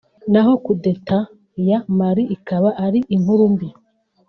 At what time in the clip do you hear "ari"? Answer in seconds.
2.85-2.99